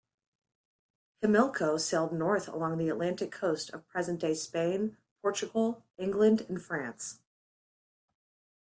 [1.21, 7.19] Himilco sailed north along the Atlantic coast of present-day Spain, Portugal, England and France.